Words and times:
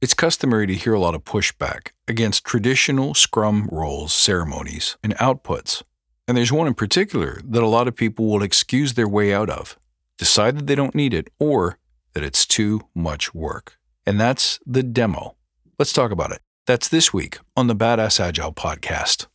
It's 0.00 0.14
customary 0.14 0.66
to 0.66 0.72
hear 0.72 0.94
a 0.94 0.98
lot 0.98 1.14
of 1.14 1.24
pushback 1.24 1.88
against 2.08 2.46
traditional 2.46 3.12
Scrum 3.12 3.68
roles, 3.70 4.14
ceremonies, 4.14 4.96
and 5.02 5.14
outputs. 5.16 5.82
And 6.26 6.38
there's 6.38 6.50
one 6.50 6.66
in 6.66 6.72
particular 6.72 7.38
that 7.44 7.62
a 7.62 7.66
lot 7.66 7.86
of 7.86 7.96
people 7.96 8.24
will 8.26 8.42
excuse 8.42 8.94
their 8.94 9.06
way 9.06 9.34
out 9.34 9.50
of, 9.50 9.78
decide 10.16 10.56
that 10.56 10.66
they 10.66 10.74
don't 10.74 10.94
need 10.94 11.12
it, 11.12 11.28
or 11.38 11.76
that 12.14 12.24
it's 12.24 12.46
too 12.46 12.80
much 12.94 13.34
work. 13.34 13.78
And 14.06 14.18
that's 14.18 14.58
the 14.64 14.82
demo. 14.82 15.36
Let's 15.78 15.92
talk 15.92 16.12
about 16.12 16.32
it. 16.32 16.40
That's 16.66 16.88
this 16.88 17.12
week 17.12 17.38
on 17.54 17.66
the 17.66 17.76
Badass 17.76 18.20
Agile 18.20 18.54
podcast. 18.54 19.26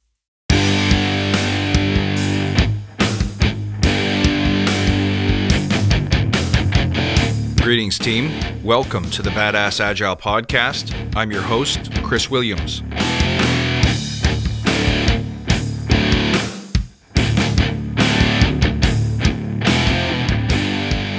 Greetings, 7.65 7.97
team. 7.97 8.29
Welcome 8.63 9.09
to 9.09 9.23
the 9.23 9.31
Badass 9.31 9.79
Agile 9.79 10.15
podcast. 10.15 10.93
I'm 11.15 11.31
your 11.31 11.41
host, 11.41 11.91
Chris 12.03 12.29
Williams. 12.29 12.81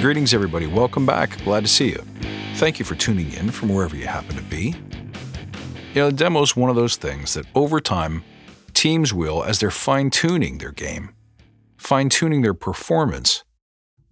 Greetings, 0.00 0.32
everybody. 0.32 0.68
Welcome 0.68 1.04
back. 1.04 1.36
Glad 1.42 1.64
to 1.64 1.66
see 1.66 1.88
you. 1.88 2.04
Thank 2.54 2.78
you 2.78 2.84
for 2.84 2.94
tuning 2.94 3.32
in 3.32 3.50
from 3.50 3.70
wherever 3.70 3.96
you 3.96 4.06
happen 4.06 4.36
to 4.36 4.42
be. 4.42 4.76
You 5.94 6.02
know, 6.02 6.10
the 6.10 6.16
demo 6.16 6.42
is 6.42 6.54
one 6.54 6.70
of 6.70 6.76
those 6.76 6.94
things 6.94 7.34
that 7.34 7.46
over 7.56 7.80
time, 7.80 8.22
teams 8.72 9.12
will, 9.12 9.42
as 9.42 9.58
they're 9.58 9.72
fine 9.72 10.10
tuning 10.10 10.58
their 10.58 10.70
game, 10.70 11.12
fine 11.76 12.08
tuning 12.08 12.42
their 12.42 12.54
performance, 12.54 13.42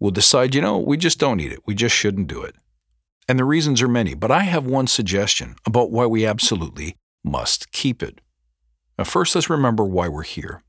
will 0.04 0.10
decide, 0.10 0.54
you 0.54 0.60
know, 0.60 0.76
we 0.76 0.98
just 0.98 1.18
don't 1.18 1.38
need 1.38 1.50
it. 1.50 1.60
We 1.64 1.74
just 1.74 1.96
shouldn't 1.96 2.28
do 2.28 2.42
it. 2.42 2.54
And 3.26 3.38
the 3.38 3.44
reasons 3.46 3.80
are 3.80 3.88
many, 3.88 4.12
but 4.12 4.30
I 4.30 4.40
have 4.40 4.66
one 4.66 4.86
suggestion 4.86 5.56
about 5.64 5.90
why 5.90 6.04
we 6.04 6.27
absolutely 6.27 6.98
must 7.24 7.72
keep 7.72 8.02
it. 8.02 8.20
Now, 8.98 9.04
first, 9.04 9.34
let's 9.34 9.48
remember 9.48 9.83
why 9.83 10.08
we're 10.08 10.22
here 10.22 10.62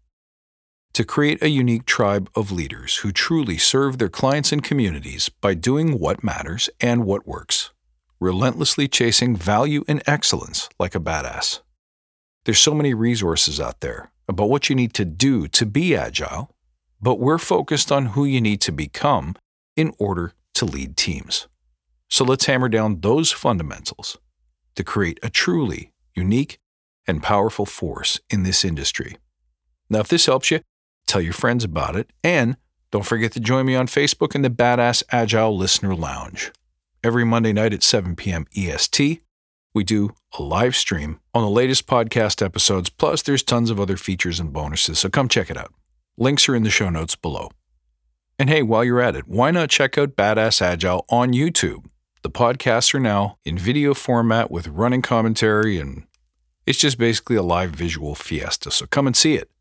to 0.94 1.04
create 1.04 1.44
a 1.44 1.50
unique 1.50 1.86
tribe 1.86 2.30
of 2.34 2.54
leaders 2.54 3.00
who 3.00 3.12
truly 3.12 3.58
serve 3.58 3.98
their 3.98 4.08
clients 4.08 4.54
and 4.54 4.64
communities 4.64 5.28
by 5.28 5.54
doing 5.54 6.00
what 6.00 6.24
matters 6.24 6.70
and 6.80 7.04
what 7.04 7.28
works, 7.28 7.72
relentlessly 8.22 8.88
chasing 8.88 9.36
value 9.36 9.84
and 9.86 10.02
excellence 10.08 10.70
like 10.80 10.96
a 10.96 11.00
badass. 11.02 11.60
There's 12.46 12.60
so 12.60 12.74
many 12.74 12.94
resources 12.94 13.60
out 13.60 13.82
there 13.82 14.14
about 14.30 14.50
what 14.50 14.70
you 14.70 14.78
need 14.78 14.94
to 14.94 15.04
do 15.04 15.50
to 15.50 15.66
be 15.66 15.94
agile 15.94 16.55
but 17.06 17.20
we're 17.20 17.38
focused 17.38 17.92
on 17.92 18.08
who 18.08 18.26
you 18.26 18.42
need 18.42 18.60
to 18.60 18.72
become 18.72 19.36
in 19.76 19.94
order 20.00 20.34
to 20.56 20.66
lead 20.66 20.98
teams. 20.98 21.48
So 22.10 22.26
let's 22.26 22.46
hammer 22.46 22.68
down 22.68 23.02
those 23.02 23.32
fundamentals 23.32 24.18
to 24.76 24.84
create 24.84 25.20
a 25.22 25.30
truly 25.30 25.92
unique 26.16 26.58
and 27.06 27.22
powerful 27.22 27.68
force 27.68 28.20
in 28.32 28.42
this 28.42 28.66
industry. 28.66 29.18
Now, 29.88 30.00
if 30.00 30.08
this 30.08 30.26
helps 30.26 30.50
you, 30.50 30.62
tell 31.06 31.22
your 31.22 31.34
friends 31.34 31.64
about 31.64 31.96
it, 31.96 32.10
and 32.24 32.58
don't 32.90 33.06
forget 33.06 33.34
to 33.34 33.40
join 33.40 33.68
me 33.68 33.76
on 33.76 33.86
Facebook 33.86 34.34
in 34.34 34.42
the 34.42 34.50
Badass 34.50 35.04
Agile 35.12 35.56
Listener 35.56 35.94
Lounge. 35.94 36.52
Every 37.04 37.24
Monday 37.24 37.54
night 37.54 37.74
at 37.74 37.84
7 37.84 38.16
p.m. 38.16 38.48
EST, 38.58 39.22
we 39.76 39.84
do 39.84 40.16
a 40.40 40.42
live 40.42 40.76
stream 40.76 41.20
on 41.36 41.44
the 41.44 41.52
latest 41.52 41.86
podcast 41.86 42.44
episodes, 42.44 42.90
plus, 42.90 43.22
there's 43.22 43.44
tons 43.44 43.70
of 43.70 43.80
other 43.80 43.96
features 43.96 44.40
and 44.40 44.52
bonuses, 44.52 44.98
so 44.98 45.08
come 45.08 45.30
check 45.30 45.52
it 45.52 45.58
out. 45.58 45.72
Links 46.18 46.48
are 46.48 46.56
in 46.56 46.64
the 46.64 46.70
show 46.70 46.90
notes 46.90 47.16
below. 47.16 47.52
And 48.40 48.50
hey, 48.50 48.62
while 48.62 48.86
you're 48.86 49.02
at 49.02 49.18
it, 49.18 49.28
why 49.28 49.52
not 49.52 49.70
check 49.70 49.98
out 49.98 50.16
Badass 50.16 50.62
Agile 50.62 51.06
on 51.10 51.34
YouTube? 51.34 51.86
The 52.22 52.30
podcasts 52.30 52.94
are 52.94 53.00
now 53.02 53.38
in 53.44 53.58
video 53.58 53.94
format 53.94 54.50
with 54.50 54.68
running 54.68 55.02
commentary, 55.02 55.78
and 55.78 56.06
it's 56.66 56.80
just 56.80 56.98
basically 56.98 57.36
a 57.36 57.44
live 57.44 57.72
visual 57.72 58.16
fiesta, 58.16 58.72
so 58.72 58.86
come 58.86 59.08
and 59.08 59.16
see 59.16 59.36
it. 59.36 59.52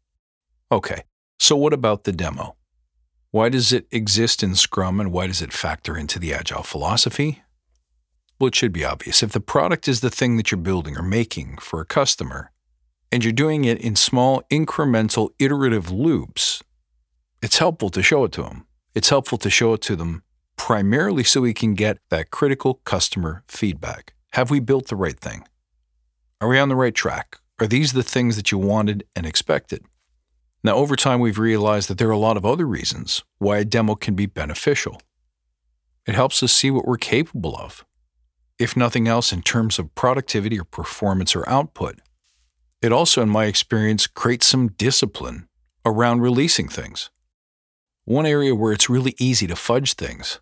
Okay, 0.70 1.02
so 1.38 1.56
what 1.56 1.72
about 1.72 2.04
the 2.04 2.12
demo? 2.12 2.54
Why 3.32 3.48
does 3.48 3.72
it 3.72 3.88
exist 3.90 4.44
in 4.44 4.54
Scrum 4.54 5.00
and 5.00 5.10
why 5.10 5.26
does 5.26 5.42
it 5.42 5.52
factor 5.52 5.96
into 5.96 6.20
the 6.20 6.32
Agile 6.32 6.62
philosophy? 6.62 7.42
Well, 8.38 8.48
it 8.48 8.54
should 8.54 8.72
be 8.72 8.84
obvious. 8.84 9.24
If 9.24 9.32
the 9.32 9.40
product 9.40 9.88
is 9.88 10.00
the 10.00 10.10
thing 10.10 10.36
that 10.36 10.52
you're 10.52 10.58
building 10.60 10.96
or 10.96 11.02
making 11.02 11.58
for 11.58 11.80
a 11.80 11.86
customer, 11.86 12.52
and 13.14 13.22
you're 13.22 13.32
doing 13.32 13.64
it 13.64 13.80
in 13.80 13.94
small, 13.94 14.42
incremental, 14.50 15.30
iterative 15.38 15.88
loops, 15.88 16.64
it's 17.40 17.58
helpful 17.58 17.88
to 17.90 18.02
show 18.02 18.24
it 18.24 18.32
to 18.32 18.42
them. 18.42 18.66
It's 18.92 19.08
helpful 19.08 19.38
to 19.38 19.48
show 19.48 19.74
it 19.74 19.82
to 19.82 19.94
them 19.94 20.24
primarily 20.56 21.22
so 21.22 21.42
we 21.42 21.54
can 21.54 21.74
get 21.74 21.98
that 22.10 22.32
critical 22.32 22.80
customer 22.84 23.44
feedback. 23.46 24.14
Have 24.32 24.50
we 24.50 24.58
built 24.58 24.88
the 24.88 24.96
right 24.96 25.16
thing? 25.16 25.46
Are 26.40 26.48
we 26.48 26.58
on 26.58 26.68
the 26.68 26.74
right 26.74 26.92
track? 26.92 27.38
Are 27.60 27.68
these 27.68 27.92
the 27.92 28.02
things 28.02 28.34
that 28.34 28.50
you 28.50 28.58
wanted 28.58 29.04
and 29.14 29.26
expected? 29.26 29.84
Now, 30.64 30.74
over 30.74 30.96
time, 30.96 31.20
we've 31.20 31.38
realized 31.38 31.88
that 31.90 31.98
there 31.98 32.08
are 32.08 32.10
a 32.10 32.18
lot 32.18 32.36
of 32.36 32.44
other 32.44 32.66
reasons 32.66 33.22
why 33.38 33.58
a 33.58 33.64
demo 33.64 33.94
can 33.94 34.16
be 34.16 34.26
beneficial. 34.26 35.00
It 36.04 36.16
helps 36.16 36.42
us 36.42 36.50
see 36.50 36.72
what 36.72 36.84
we're 36.84 36.96
capable 36.96 37.56
of, 37.56 37.84
if 38.58 38.76
nothing 38.76 39.06
else, 39.06 39.32
in 39.32 39.42
terms 39.42 39.78
of 39.78 39.94
productivity 39.94 40.58
or 40.58 40.64
performance 40.64 41.36
or 41.36 41.48
output. 41.48 42.00
It 42.84 42.92
also, 42.92 43.22
in 43.22 43.30
my 43.30 43.46
experience, 43.46 44.06
creates 44.06 44.44
some 44.44 44.68
discipline 44.68 45.48
around 45.86 46.20
releasing 46.20 46.68
things. 46.68 47.08
One 48.04 48.26
area 48.26 48.54
where 48.54 48.74
it's 48.74 48.90
really 48.90 49.14
easy 49.18 49.46
to 49.46 49.56
fudge 49.56 49.94
things 49.94 50.38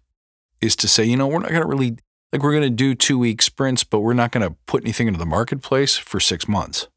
is 0.61 0.75
to 0.75 0.89
say, 0.89 1.05
you 1.05 1.17
know, 1.17 1.29
we're 1.29 1.39
not 1.39 1.51
going 1.51 1.63
to 1.63 1.69
really, 1.69 1.99
like, 2.33 2.43
we're 2.43 2.51
going 2.51 2.65
to 2.65 2.71
do 2.71 2.97
two 2.97 3.17
week 3.17 3.43
sprints, 3.43 3.85
but 3.85 4.01
we're 4.01 4.13
not 4.13 4.33
going 4.33 4.43
to 4.45 4.57
put 4.67 4.83
anything 4.83 5.07
into 5.07 5.21
the 5.21 5.25
marketplace 5.25 5.97
for 5.97 6.19
six 6.19 6.49
months. 6.49 6.89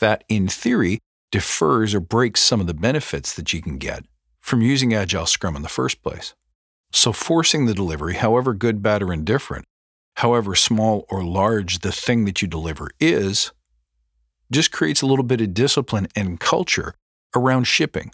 That, 0.00 0.24
in 0.28 0.48
theory, 0.48 0.98
defers 1.30 1.94
or 1.94 2.00
breaks 2.00 2.42
some 2.42 2.60
of 2.60 2.66
the 2.66 2.74
benefits 2.74 3.32
that 3.34 3.52
you 3.52 3.62
can 3.62 3.78
get 3.78 4.06
from 4.40 4.60
using 4.60 4.92
Agile 4.92 5.26
Scrum 5.26 5.54
in 5.54 5.62
the 5.62 5.68
first 5.68 6.02
place. 6.02 6.34
So, 6.90 7.12
forcing 7.12 7.66
the 7.66 7.74
delivery, 7.74 8.14
however 8.14 8.54
good, 8.54 8.82
bad, 8.82 9.04
or 9.04 9.12
indifferent, 9.12 9.66
however 10.16 10.56
small 10.56 11.06
or 11.08 11.22
large 11.22 11.78
the 11.78 11.92
thing 11.92 12.24
that 12.24 12.42
you 12.42 12.48
deliver 12.48 12.90
is, 12.98 13.52
just 14.50 14.72
creates 14.72 15.02
a 15.02 15.06
little 15.06 15.24
bit 15.24 15.40
of 15.40 15.54
discipline 15.54 16.08
and 16.16 16.40
culture 16.40 16.94
around 17.34 17.64
shipping. 17.64 18.10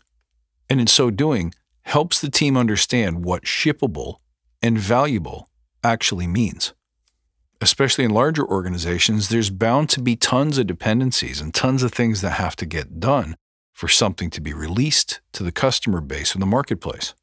And 0.69 0.81
in 0.81 0.87
so 0.87 1.11
doing, 1.11 1.55
helps 1.83 2.21
the 2.21 2.31
team 2.31 2.57
understand 2.57 3.25
what 3.25 3.45
shippable 3.45 4.17
and 4.61 4.79
valuable 4.79 5.49
actually 5.85 6.27
means. 6.27 6.75
Especially 7.61 8.05
in 8.05 8.11
larger 8.11 8.45
organizations, 8.45 9.29
there's 9.29 9.51
bound 9.51 9.89
to 9.91 10.03
be 10.03 10.17
tons 10.17 10.59
of 10.59 10.67
dependencies 10.67 11.41
and 11.41 11.55
tons 11.55 11.83
of 11.83 11.93
things 11.93 12.21
that 12.21 12.33
have 12.33 12.57
to 12.57 12.67
get 12.67 13.01
done 13.01 13.37
for 13.73 13.89
something 13.89 14.31
to 14.31 14.41
be 14.41 14.53
released 14.53 15.21
to 15.33 15.43
the 15.43 15.53
customer 15.53 16.01
base 16.01 16.35
or 16.35 16.39
the 16.39 16.47
marketplace. 16.47 17.15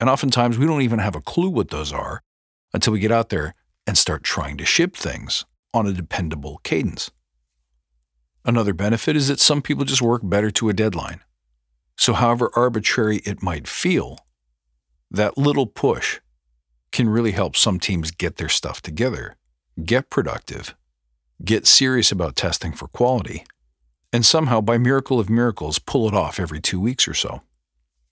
And 0.00 0.08
oftentimes, 0.08 0.58
we 0.58 0.66
don't 0.66 0.82
even 0.82 1.00
have 1.00 1.14
a 1.14 1.20
clue 1.20 1.50
what 1.50 1.70
those 1.70 1.92
are 1.92 2.22
until 2.72 2.92
we 2.92 3.00
get 3.00 3.12
out 3.12 3.28
there 3.28 3.54
and 3.86 3.98
start 3.98 4.22
trying 4.22 4.56
to 4.58 4.64
ship 4.64 4.96
things 4.96 5.44
on 5.74 5.86
a 5.86 5.92
dependable 5.92 6.60
cadence. 6.62 7.10
Another 8.44 8.74
benefit 8.74 9.14
is 9.14 9.28
that 9.28 9.40
some 9.40 9.62
people 9.62 9.84
just 9.84 10.02
work 10.02 10.22
better 10.24 10.50
to 10.50 10.68
a 10.68 10.72
deadline. 10.72 11.20
So, 11.96 12.12
however 12.12 12.50
arbitrary 12.54 13.18
it 13.18 13.42
might 13.42 13.68
feel, 13.68 14.18
that 15.10 15.38
little 15.38 15.66
push 15.66 16.20
can 16.90 17.08
really 17.08 17.32
help 17.32 17.56
some 17.56 17.78
teams 17.78 18.10
get 18.10 18.36
their 18.36 18.48
stuff 18.48 18.82
together, 18.82 19.36
get 19.84 20.10
productive, 20.10 20.74
get 21.44 21.66
serious 21.66 22.10
about 22.10 22.34
testing 22.34 22.72
for 22.72 22.88
quality, 22.88 23.44
and 24.12 24.26
somehow, 24.26 24.60
by 24.60 24.76
miracle 24.76 25.20
of 25.20 25.30
miracles, 25.30 25.78
pull 25.78 26.08
it 26.08 26.14
off 26.14 26.40
every 26.40 26.60
two 26.60 26.80
weeks 26.80 27.06
or 27.06 27.14
so. 27.14 27.42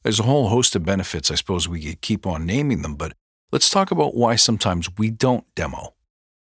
There's 0.03 0.21
a 0.21 0.25
whole 0.25 0.49
host 0.49 0.77
of 0.77 0.85
benefits, 0.85 1.31
I 1.31 1.35
suppose 1.35 1.69
we 1.69 1.83
could 1.83 2.01
keep 2.01 2.27
on 2.27 2.47
naming 2.47 2.83
them, 2.83 2.95
but 2.95 3.13
let's 3.51 3.69
talk 3.69 3.91
about 3.91 4.15
why 4.15 4.37
sometimes 4.37 4.89
we 4.97 5.11
don't 5.11 5.45
demo. 5.55 5.95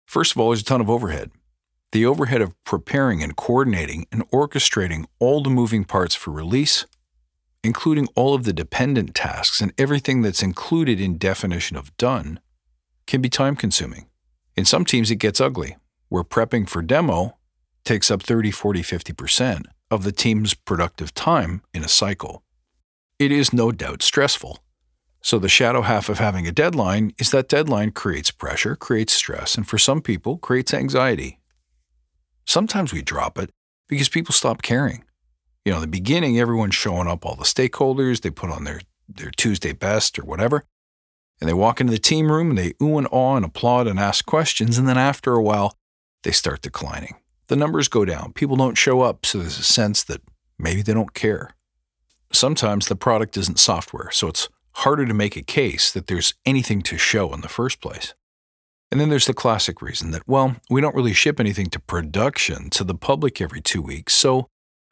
First 0.06 0.34
of 0.34 0.38
all, 0.38 0.50
there's 0.50 0.62
a 0.62 0.66
ton 0.66 0.80
of 0.80 0.90
overhead 0.90 1.32
the 1.94 2.06
overhead 2.08 2.42
of 2.42 2.56
preparing 2.64 3.22
and 3.22 3.36
coordinating 3.36 4.08
and 4.12 4.28
orchestrating 4.32 5.06
all 5.20 5.44
the 5.44 5.50
moving 5.50 5.86
parts 5.86 6.16
for 6.16 6.32
release, 6.32 6.88
including 7.64 8.08
all 8.16 8.34
of 8.34 8.46
the 8.46 8.52
dependent 8.52 9.14
tasks 9.14 9.62
and 9.62 9.72
everything 9.78 10.24
that's 10.24 10.42
included 10.42 11.00
in 11.00 11.20
definition 11.20 11.78
of 11.78 11.96
done, 11.98 12.40
can 13.06 13.22
be 13.22 13.30
time 13.30 13.56
consuming. 13.56 14.08
In 14.56 14.66
some 14.66 14.86
teams, 14.86 15.12
it 15.12 15.18
gets 15.18 15.40
ugly, 15.40 15.78
where 16.10 16.24
prepping 16.24 16.68
for 16.68 16.82
demo 16.82 17.38
takes 17.86 18.10
up 18.10 18.24
30, 18.24 18.50
40, 18.50 18.82
50% 18.82 19.66
of 19.92 20.04
the 20.04 20.12
team's 20.12 20.56
productive 20.56 21.14
time 21.14 21.62
in 21.76 21.84
a 21.84 21.88
cycle. 21.88 22.42
It 23.20 23.32
is 23.32 23.54
no 23.54 23.72
doubt 23.72 24.02
stressful. 24.02 24.64
So, 25.22 25.38
the 25.38 25.48
shadow 25.48 25.84
half 25.84 26.10
of 26.10 26.18
having 26.18 26.48
a 26.48 26.52
deadline 26.52 27.14
is 27.20 27.30
that 27.30 27.48
deadline 27.48 27.92
creates 27.92 28.32
pressure, 28.32 28.76
creates 28.76 29.14
stress, 29.14 29.56
and 29.56 29.68
for 29.68 29.78
some 29.78 30.02
people, 30.02 30.38
creates 30.38 30.74
anxiety 30.74 31.38
Sometimes 32.46 32.94
we 32.94 33.02
drop 33.02 33.38
it 33.38 33.50
because 33.88 34.10
people 34.10 34.34
stop 34.34 34.62
caring. 34.62 35.04
You 35.66 35.72
know, 35.72 35.78
in 35.78 35.82
the 35.82 35.88
beginning, 35.88 36.40
everyone's 36.40 36.76
showing 36.76 37.08
up, 37.08 37.26
all 37.26 37.36
the 37.36 37.44
stakeholders, 37.44 38.22
they 38.22 38.30
put 38.30 38.50
on 38.50 38.64
their, 38.66 38.82
their 39.08 39.32
Tuesday 39.32 39.72
best 39.72 40.20
or 40.20 40.26
whatever, 40.26 40.66
and 41.40 41.50
they 41.50 41.54
walk 41.54 41.80
into 41.80 41.92
the 41.92 42.00
team 42.00 42.32
room 42.32 42.50
and 42.50 42.58
they 42.58 42.74
ooh 42.82 42.98
and 42.98 43.08
ah 43.12 43.36
and 43.36 43.46
applaud 43.46 43.88
and 43.88 44.00
ask 44.00 44.26
questions. 44.26 44.78
And 44.78 44.88
then 44.88 44.98
after 44.98 45.34
a 45.34 45.42
while, 45.44 45.78
they 46.24 46.32
start 46.32 46.62
declining. 46.62 47.16
The 47.48 47.56
numbers 47.56 47.88
go 47.88 48.06
down. 48.06 48.34
People 48.34 48.56
don't 48.56 48.78
show 48.78 49.02
up, 49.02 49.26
so 49.26 49.38
there's 49.38 49.60
a 49.60 49.64
sense 49.64 50.04
that 50.04 50.22
maybe 50.58 50.82
they 50.82 50.94
don't 50.94 51.14
care. 51.14 51.52
Sometimes 52.32 52.88
the 52.88 52.96
product 52.96 53.38
isn't 53.38 53.60
software, 53.60 54.10
so 54.12 54.28
it's 54.28 54.50
harder 54.78 55.06
to 55.06 55.14
make 55.14 55.36
a 55.36 55.44
case 55.44 55.92
that 55.92 56.08
there's 56.08 56.34
anything 56.46 56.82
to 56.82 56.98
show 56.98 57.34
in 57.34 57.42
the 57.42 57.50
first 57.50 57.80
place. 57.80 58.14
And 58.94 59.02
then 59.02 59.10
there's 59.10 59.26
the 59.26 59.34
classic 59.34 59.82
reason 59.82 60.12
that, 60.12 60.28
well, 60.28 60.56
we 60.70 60.80
don't 60.80 60.94
really 60.94 61.14
ship 61.14 61.40
anything 61.40 61.66
to 61.72 61.80
production 61.80 62.70
to 62.70 62.84
the 62.84 62.94
public 62.94 63.42
every 63.42 63.60
two 63.60 63.82
weeks, 63.82 64.14
so 64.14 64.50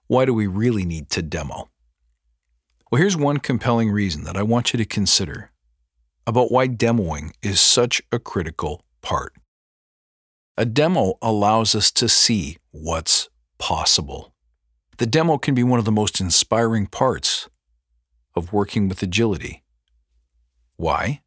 why 0.08 0.26
do 0.26 0.34
we 0.34 0.48
really 0.48 0.86
need 0.86 1.12
to 1.12 1.22
demo? 1.22 1.70
Well, 2.92 3.00
here's 3.00 3.16
one 3.16 3.38
compelling 3.38 3.92
reason 3.92 4.24
that 4.24 4.36
I 4.36 4.42
want 4.42 4.74
you 4.74 4.78
to 4.78 4.86
consider 4.86 5.52
about 6.26 6.52
why 6.52 6.68
demoing 6.68 7.34
is 7.44 7.62
such 7.62 8.02
a 8.12 8.18
critical 8.18 8.84
part. 9.04 9.34
A 10.58 10.66
demo 10.66 11.20
allows 11.22 11.76
us 11.76 11.92
to 11.92 12.10
see 12.10 12.58
what's 12.72 13.30
possible. 13.60 14.34
The 14.98 15.06
demo 15.06 15.38
can 15.38 15.54
be 15.54 15.62
one 15.62 15.78
of 15.78 15.86
the 15.86 15.92
most 15.92 16.20
inspiring 16.20 16.88
parts 16.88 17.48
of 18.34 18.52
working 18.52 18.90
with 18.90 19.04
agility. 19.04 19.62
Why? 20.76 21.22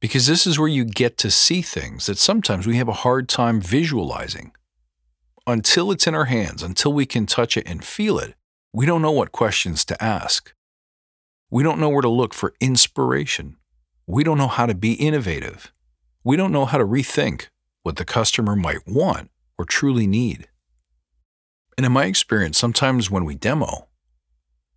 Because 0.00 0.26
this 0.26 0.46
is 0.46 0.58
where 0.58 0.68
you 0.68 0.84
get 0.84 1.18
to 1.18 1.30
see 1.30 1.60
things 1.60 2.06
that 2.06 2.16
sometimes 2.16 2.66
we 2.66 2.76
have 2.76 2.88
a 2.88 2.92
hard 3.04 3.28
time 3.28 3.60
visualizing. 3.60 4.52
Until 5.46 5.90
it's 5.90 6.06
in 6.06 6.14
our 6.14 6.26
hands, 6.26 6.62
until 6.62 6.92
we 6.92 7.04
can 7.04 7.26
touch 7.26 7.56
it 7.56 7.68
and 7.68 7.84
feel 7.84 8.18
it, 8.18 8.34
we 8.72 8.86
don't 8.86 9.02
know 9.02 9.10
what 9.10 9.32
questions 9.32 9.84
to 9.86 10.02
ask. 10.02 10.54
We 11.50 11.62
don't 11.62 11.80
know 11.80 11.90
where 11.90 12.02
to 12.02 12.08
look 12.08 12.32
for 12.32 12.54
inspiration. 12.60 13.56
We 14.06 14.24
don't 14.24 14.38
know 14.38 14.48
how 14.48 14.66
to 14.66 14.74
be 14.74 14.94
innovative. 14.94 15.70
We 16.24 16.36
don't 16.36 16.52
know 16.52 16.64
how 16.64 16.78
to 16.78 16.84
rethink 16.84 17.48
what 17.82 17.96
the 17.96 18.04
customer 18.04 18.56
might 18.56 18.86
want 18.86 19.30
or 19.58 19.64
truly 19.64 20.06
need. 20.06 20.48
And 21.76 21.84
in 21.84 21.92
my 21.92 22.06
experience, 22.06 22.58
sometimes 22.58 23.10
when 23.10 23.24
we 23.24 23.34
demo, 23.34 23.88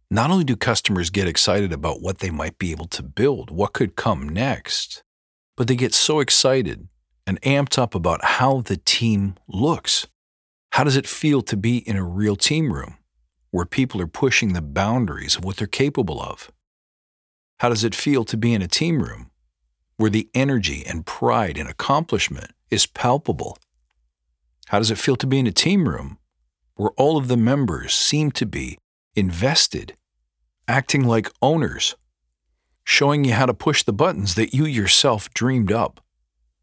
not 0.10 0.32
only 0.32 0.44
do 0.44 0.56
customers 0.56 1.10
get 1.10 1.28
excited 1.28 1.72
about 1.72 2.02
what 2.02 2.20
they 2.20 2.30
might 2.30 2.58
be 2.58 2.72
able 2.72 2.88
to 2.88 3.04
build, 3.04 3.52
what 3.52 3.74
could 3.74 3.96
come 3.96 4.28
next, 4.30 5.04
but 5.56 5.68
they 5.68 5.76
get 5.76 5.94
so 5.94 6.20
excited 6.20 6.88
and 7.26 7.42
amped 7.42 7.78
up 7.78 7.96
about 7.96 8.24
how 8.24 8.62
the 8.62 8.78
team 8.78 9.36
looks. 9.48 10.08
How 10.72 10.84
does 10.84 10.96
it 10.96 11.08
feel 11.08 11.42
to 11.44 11.56
be 11.56 11.78
in 11.78 11.96
a 11.96 12.04
real 12.04 12.36
team 12.36 12.74
room 12.74 12.98
where 13.52 13.66
people 13.66 14.02
are 14.02 14.08
pushing 14.08 14.54
the 14.54 14.62
boundaries 14.62 15.36
of 15.36 15.46
what 15.46 15.58
they're 15.58 15.68
capable 15.68 16.22
of? 16.22 16.52
How 17.60 17.70
does 17.70 17.84
it 17.84 17.96
feel 17.96 18.26
to 18.26 18.38
be 18.38 18.54
in 18.54 18.62
a 18.62 18.68
team 18.68 19.02
room 19.02 19.30
where 19.98 20.10
the 20.10 20.30
energy 20.34 20.84
and 20.86 21.06
pride 21.06 21.58
and 21.58 21.70
accomplishment 21.70 22.52
is 22.70 22.88
palpable? 22.88 23.58
How 24.68 24.80
does 24.80 24.92
it 24.92 24.98
feel 24.98 25.16
to 25.18 25.28
be 25.28 25.40
in 25.40 25.48
a 25.48 25.52
team 25.52 25.88
room 25.88 26.18
where 26.76 26.92
all 26.98 27.18
of 27.18 27.28
the 27.28 27.38
members 27.38 27.94
seem 27.94 28.32
to 28.32 28.46
be 28.46 28.80
invested, 29.16 29.94
acting 30.68 31.06
like 31.06 31.32
owners, 31.42 31.96
showing 32.84 33.24
you 33.24 33.34
how 33.34 33.46
to 33.46 33.54
push 33.54 33.84
the 33.84 33.94
buttons 33.94 34.36
that 34.36 34.54
you 34.54 34.66
yourself 34.66 35.34
dreamed 35.34 35.72
up? 35.72 36.00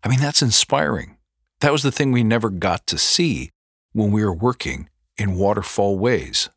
I 0.02 0.08
mean, 0.08 0.20
that's 0.20 0.42
inspiring. 0.42 1.16
That 1.60 1.72
was 1.72 1.82
the 1.82 1.92
thing 1.92 2.12
we 2.12 2.24
never 2.24 2.50
got 2.50 2.86
to 2.86 2.98
see 2.98 3.50
when 3.92 4.10
we 4.10 4.24
were 4.24 4.34
working 4.34 4.88
in 5.16 5.34
waterfall 5.34 5.98
ways. 5.98 6.48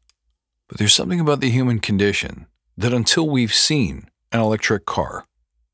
But 0.68 0.78
there's 0.78 0.94
something 0.94 1.20
about 1.20 1.42
the 1.42 1.50
human 1.50 1.80
condition 1.80 2.48
that 2.78 2.94
until 2.94 3.30
we've 3.30 3.54
seen 3.54 4.08
an 4.32 4.40
electric 4.40 4.86
car 4.86 5.26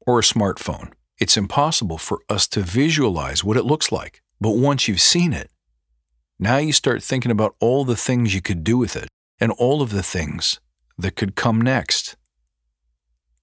or 0.05 0.19
a 0.19 0.23
smartphone, 0.23 0.91
it's 1.19 1.37
impossible 1.37 1.97
for 1.97 2.21
us 2.29 2.47
to 2.49 2.61
visualize 2.61 3.43
what 3.43 3.57
it 3.57 3.65
looks 3.65 3.91
like. 3.91 4.21
But 4.41 4.51
once 4.51 4.87
you've 4.87 5.01
seen 5.01 5.33
it, 5.33 5.51
now 6.39 6.57
you 6.57 6.71
start 6.71 7.03
thinking 7.03 7.31
about 7.31 7.55
all 7.59 7.83
the 7.83 7.97
things 7.97 8.33
you 8.33 8.41
could 8.41 8.63
do 8.63 8.77
with 8.77 8.95
it 8.95 9.09
and 9.39 9.51
all 9.53 9.81
of 9.81 9.91
the 9.91 10.03
things 10.03 10.59
that 10.97 11.15
could 11.15 11.35
come 11.35 11.61
next. 11.61 12.15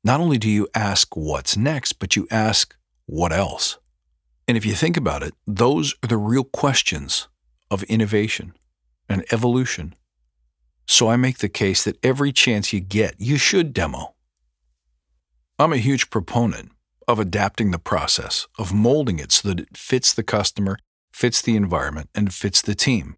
Not 0.05 0.21
only 0.21 0.39
do 0.39 0.49
you 0.49 0.69
ask 0.75 1.17
what's 1.17 1.57
next, 1.57 1.95
but 1.95 2.17
you 2.17 2.27
ask 2.31 2.77
what 3.07 3.33
else. 3.33 3.79
And 4.49 4.57
if 4.57 4.65
you 4.65 4.75
think 4.75 4.97
about 4.97 5.23
it, 5.23 5.35
those 5.47 5.95
are 6.03 6.09
the 6.09 6.17
real 6.17 6.45
questions 6.45 7.29
of 7.71 7.83
innovation 7.85 8.53
and 9.09 9.25
evolution. 9.33 9.95
So 10.87 11.09
I 11.09 11.17
make 11.17 11.39
the 11.39 11.49
case 11.49 11.83
that 11.85 11.99
every 12.05 12.33
chance 12.33 12.73
you 12.73 12.81
get, 12.81 13.17
you 13.19 13.39
should 13.39 13.73
demo. 13.73 14.15
I'm 15.59 15.73
a 15.73 15.79
huge 15.79 16.11
proponent 16.11 16.71
of 17.09 17.19
adapting 17.19 17.71
the 17.71 17.79
process, 17.79 18.47
of 18.59 18.73
molding 18.73 19.19
it 19.19 19.33
so 19.33 19.49
that 19.49 19.61
it 19.61 19.77
fits 19.77 20.13
the 20.13 20.23
customer, 20.23 20.77
fits 21.13 21.43
the 21.43 21.57
environment, 21.57 22.11
and 22.15 22.33
fits 22.33 22.63
the 22.63 22.75
team. 22.75 23.17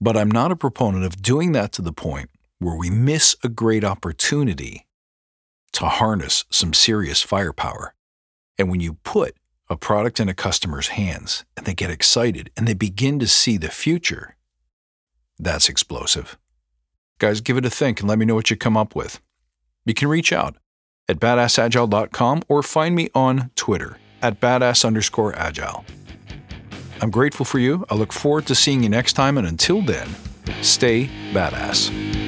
But 0.00 0.16
I'm 0.16 0.30
not 0.30 0.52
a 0.52 0.56
proponent 0.56 1.04
of 1.04 1.20
doing 1.20 1.52
that 1.52 1.72
to 1.72 1.82
the 1.82 1.92
point 1.92 2.30
where 2.58 2.76
we 2.76 2.90
miss 2.90 3.36
a 3.42 3.48
great 3.48 3.84
opportunity 3.84 4.85
to 5.76 5.86
harness 5.86 6.44
some 6.50 6.72
serious 6.72 7.22
firepower. 7.22 7.94
And 8.58 8.70
when 8.70 8.80
you 8.80 8.94
put 9.04 9.36
a 9.68 9.76
product 9.76 10.20
in 10.20 10.28
a 10.28 10.34
customer's 10.34 10.88
hands 10.88 11.44
and 11.56 11.66
they 11.66 11.74
get 11.74 11.90
excited 11.90 12.50
and 12.56 12.66
they 12.66 12.74
begin 12.74 13.18
to 13.18 13.26
see 13.26 13.56
the 13.56 13.68
future, 13.68 14.36
that's 15.38 15.68
explosive. 15.68 16.38
Guys, 17.18 17.40
give 17.40 17.56
it 17.56 17.64
a 17.64 17.70
think 17.70 18.00
and 18.00 18.08
let 18.08 18.18
me 18.18 18.26
know 18.26 18.34
what 18.34 18.50
you 18.50 18.56
come 18.56 18.76
up 18.76 18.94
with. 18.94 19.20
You 19.84 19.94
can 19.94 20.08
reach 20.08 20.32
out 20.32 20.56
at 21.08 21.18
badassagile.com 21.20 22.42
or 22.48 22.62
find 22.62 22.94
me 22.94 23.08
on 23.14 23.50
Twitter 23.54 23.98
at 24.22 24.40
badass 24.40 24.84
underscore 24.84 25.34
agile. 25.36 25.84
I'm 27.00 27.10
grateful 27.10 27.44
for 27.44 27.58
you. 27.58 27.84
I 27.90 27.94
look 27.94 28.12
forward 28.12 28.46
to 28.46 28.54
seeing 28.54 28.82
you 28.82 28.88
next 28.88 29.12
time, 29.12 29.36
and 29.36 29.46
until 29.46 29.82
then, 29.82 30.08
stay 30.62 31.10
badass. 31.32 32.25